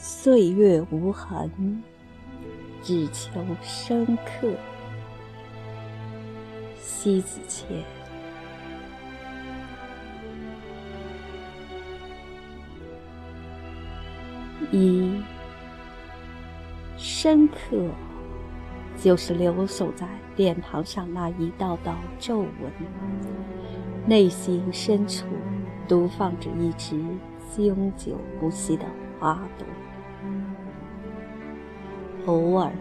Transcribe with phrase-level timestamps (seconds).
[0.00, 1.82] 岁月无痕，
[2.84, 4.48] 只求深刻。
[6.80, 7.84] 西子谦。
[14.70, 15.20] 一
[16.96, 17.90] 深刻，
[18.96, 22.72] 就是留守在殿堂上那一道道皱纹，
[24.06, 25.26] 内心深处
[25.88, 27.02] 独放着一支
[27.50, 28.84] 经久不息的
[29.18, 29.66] 花朵。
[32.26, 32.72] 偶尔，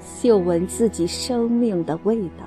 [0.00, 2.44] 嗅闻自己生命的味道，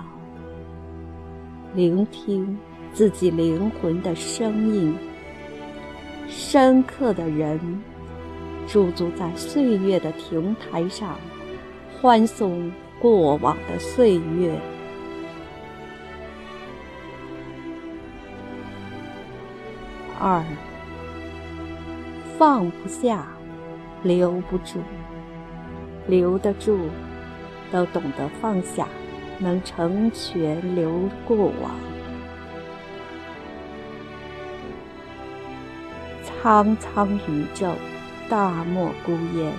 [1.74, 2.58] 聆听
[2.94, 4.96] 自己灵魂的声音。
[6.28, 7.60] 深刻的人。
[8.70, 11.18] 驻足在岁月的亭台上，
[12.02, 12.70] 欢送
[13.00, 14.60] 过往的岁月。
[20.20, 20.44] 二，
[22.38, 23.28] 放不下，
[24.04, 24.80] 留不住，
[26.08, 26.78] 留得住，
[27.72, 28.88] 都懂得放下，
[29.40, 30.92] 能成全留
[31.28, 31.72] 过往。
[36.24, 37.74] 苍苍宇宙。
[38.30, 39.54] 大漠孤烟，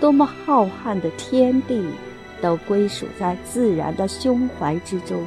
[0.00, 1.84] 多么浩瀚的天地，
[2.40, 5.26] 都归属在自然的胸怀之中。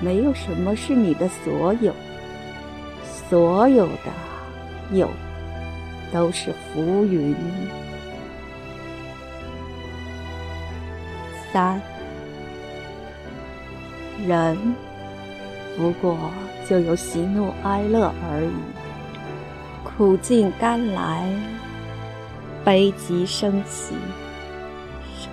[0.00, 1.92] 没有什么是你的所有，
[3.02, 4.12] 所有的
[4.92, 5.10] 有，
[6.12, 7.34] 都是浮云。
[11.52, 11.80] 三，
[14.26, 14.56] 人
[15.76, 16.16] 不过
[16.68, 18.52] 就有喜怒哀乐而已。
[19.84, 21.28] 苦尽甘来，
[22.64, 23.94] 悲极生喜。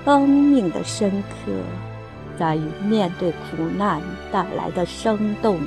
[0.05, 1.51] 生命的深刻，
[2.37, 4.01] 在于面对苦难
[4.31, 5.59] 带来的生动。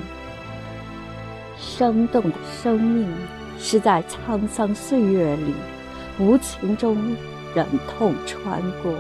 [1.59, 3.09] 生动的生命，
[3.59, 5.53] 是在沧桑岁月里，
[6.19, 6.97] 无情中
[7.55, 8.95] 忍痛穿过。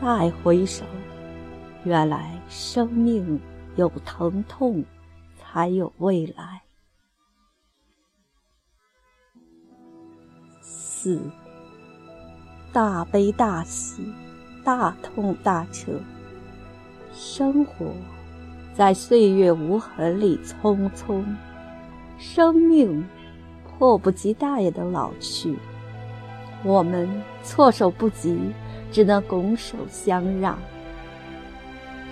[0.00, 0.84] 再回首，
[1.84, 3.40] 原来生命
[3.76, 4.84] 有疼痛，
[5.36, 6.62] 才有未来。
[10.62, 11.20] 四，
[12.72, 14.12] 大悲大喜，
[14.62, 15.92] 大痛大彻。
[17.12, 17.92] 生活
[18.74, 21.24] 在岁月无痕里匆匆，
[22.18, 23.06] 生命
[23.64, 25.56] 迫不及待的老去，
[26.64, 27.08] 我们
[27.44, 28.36] 措手不及，
[28.90, 30.58] 只能拱手相让。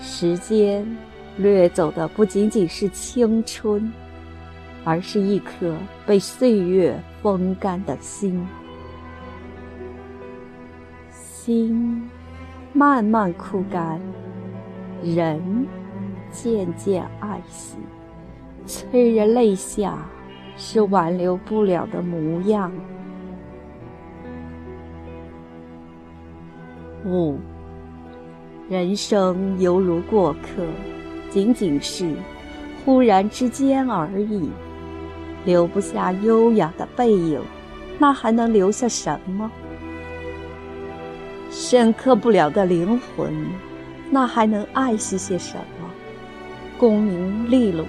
[0.00, 0.86] 时间
[1.36, 3.92] 掠走的不仅仅是青春，
[4.84, 5.74] 而是一颗
[6.06, 8.46] 被岁月风干的心。
[11.10, 12.08] 心
[12.72, 14.00] 慢慢枯干，
[15.02, 15.66] 人
[16.30, 17.76] 渐渐爱惜，
[18.66, 19.96] 催人泪下，
[20.56, 22.72] 是挽留不了的模样。
[27.04, 27.38] 五，
[28.68, 30.64] 人生犹如过客，
[31.30, 32.12] 仅仅是
[32.84, 34.50] 忽然之间而已，
[35.44, 37.40] 留不下优雅的背影，
[37.98, 39.48] 那还能留下什么？
[41.48, 43.32] 深刻不了的灵魂，
[44.10, 45.88] 那还能爱惜些什么？
[46.76, 47.84] 功名利禄，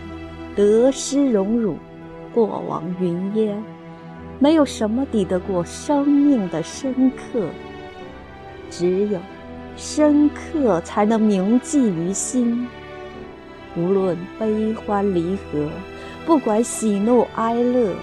[0.57, 1.78] 得失荣辱，
[2.34, 3.63] 过往云烟，
[4.40, 7.45] 没有什么抵得过生命的深刻。
[8.72, 9.19] 只有
[9.75, 12.68] 深刻，才能铭记于心。
[13.75, 15.69] 无论悲欢离合，
[16.25, 17.94] 不管喜怒哀乐，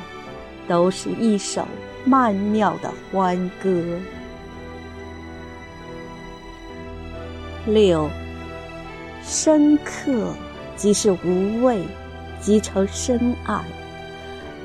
[0.68, 1.66] 都是一首
[2.04, 3.68] 曼妙的欢歌。
[7.66, 8.08] 六，
[9.24, 10.28] 深刻
[10.76, 11.82] 即是无畏，
[12.44, 13.64] 即成深爱。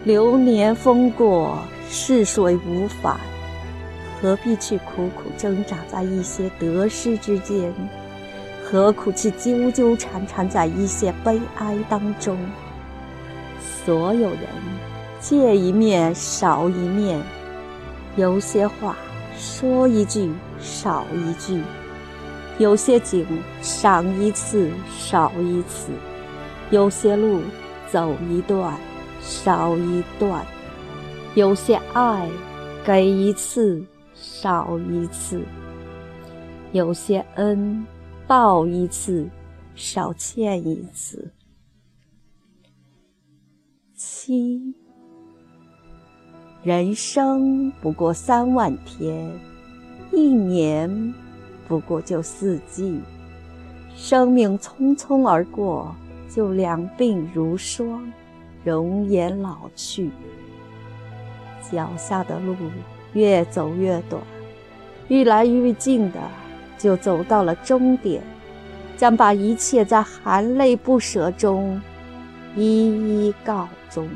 [0.04, 1.60] 流年风过，
[1.90, 3.18] 逝水无返，
[4.22, 7.74] 何必去苦苦挣扎在一些得失之间？
[8.66, 12.38] 何苦去纠纠缠缠在一些悲哀当中？
[13.86, 14.40] 所有人
[15.22, 17.22] 见一面少一面，
[18.18, 18.98] 有些话
[19.38, 21.64] 说一句少一句。
[22.58, 23.26] 有些景
[23.62, 25.94] 赏一次少一次，
[26.72, 27.42] 有些路
[27.92, 28.80] 走一段
[29.22, 30.46] 少一段，
[31.36, 32.30] 有些爱
[32.86, 33.84] 给一次
[34.14, 35.44] 少一次，
[36.72, 37.86] 有些恩
[38.28, 39.28] 报一次
[39.76, 41.32] 少欠一次。
[43.96, 44.74] 七，
[46.64, 49.32] 人生不过三万天，
[50.12, 51.14] 一年。
[51.68, 53.00] 不过就四季，
[53.96, 55.96] 生命匆匆而过，
[56.30, 58.10] 就两鬓如霜，
[58.64, 60.12] 容颜老去。
[61.72, 62.56] 脚下的路
[63.14, 64.22] 越走越短，
[65.08, 66.20] 愈来愈近的
[66.78, 68.24] 就走到了终点，
[68.96, 71.82] 将把一切在含泪不舍中
[72.56, 74.08] 一一告终。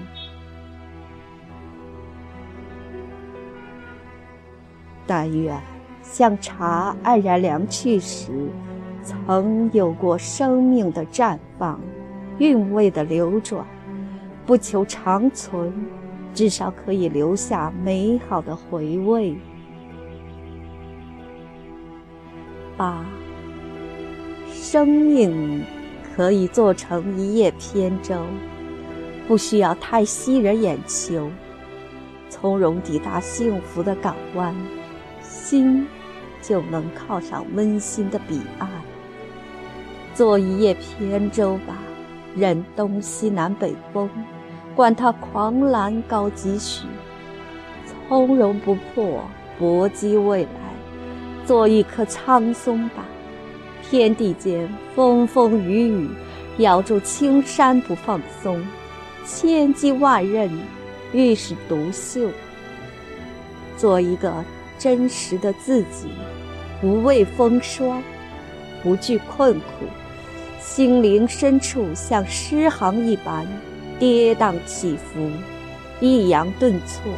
[5.05, 5.59] 但愿
[6.01, 8.31] 像茶黯然凉去时，
[9.03, 11.79] 曾有过生命的绽放，
[12.39, 13.65] 韵味的流转，
[14.45, 15.71] 不求长存，
[16.33, 19.35] 至少可以留下美好的回味。
[22.75, 23.05] 八，
[24.51, 25.63] 生命
[26.15, 28.25] 可以做成一叶扁舟，
[29.27, 31.29] 不需要太吸人眼球，
[32.29, 34.55] 从容抵达幸福的港湾。
[35.21, 35.85] 心
[36.41, 38.67] 就能靠上温馨的彼岸，
[40.15, 41.77] 做一叶扁舟吧，
[42.35, 44.09] 任东西南北风，
[44.75, 46.85] 管它狂澜高几许，
[47.85, 49.21] 从容不迫，
[49.57, 50.49] 搏击未来。
[51.45, 53.05] 做一棵苍松吧，
[53.83, 56.09] 天地间风风雨雨，
[56.57, 58.65] 咬住青山不放松，
[59.25, 60.49] 千机万仞，
[61.11, 62.29] 愈是独秀。
[63.77, 64.33] 做一个。
[64.79, 66.09] 真实的自己，
[66.81, 68.03] 不畏风霜，
[68.81, 69.85] 不惧困苦，
[70.65, 73.45] 心灵深处像诗行一般
[73.99, 75.29] 跌宕起伏，
[75.99, 77.11] 抑扬顿挫。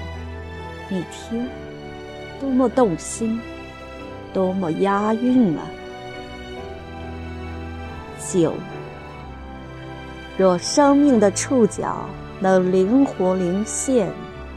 [0.89, 1.47] 你听，
[2.39, 3.39] 多么动心，
[4.33, 5.62] 多么押韵啊！
[8.19, 8.51] 九，
[10.38, 12.09] 若生命的触角
[12.39, 14.09] 能灵活灵现，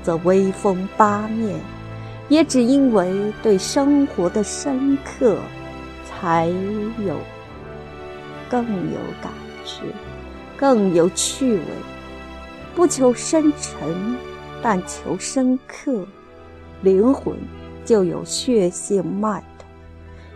[0.03, 1.61] 则威风八面。
[2.29, 5.37] 也只因为对生活的深刻，
[6.05, 6.47] 才
[7.07, 7.17] 有
[8.49, 9.33] 更有感
[9.65, 9.83] 觉，
[10.57, 11.65] 更有趣味。
[12.75, 14.17] 不求深沉，
[14.63, 16.07] 但求深刻。
[16.83, 17.37] 灵魂
[17.85, 19.67] 就有血性脉动，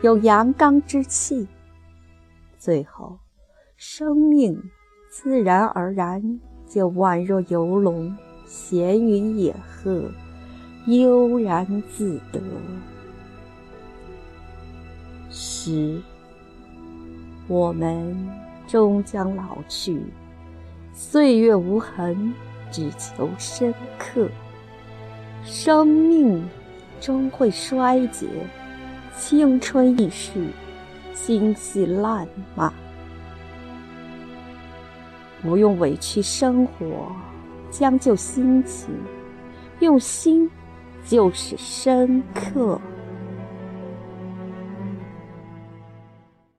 [0.02, 1.46] 有阳刚之气。
[2.58, 3.18] 最后，
[3.76, 4.60] 生命
[5.08, 10.10] 自然而然就宛若游龙，闲云野鹤。
[10.86, 12.40] 悠然自得。
[15.30, 16.02] 十，
[17.48, 18.16] 我们
[18.66, 20.02] 终将老去，
[20.92, 22.32] 岁月无痕，
[22.70, 24.28] 只求深刻。
[25.44, 26.48] 生命
[27.00, 28.26] 终会衰竭，
[29.16, 30.46] 青春易逝，
[31.14, 32.72] 心系烂漫。
[35.42, 37.10] 不用委屈生活，
[37.70, 38.88] 将就心情，
[39.80, 40.50] 用心。
[41.04, 42.80] 就是深刻。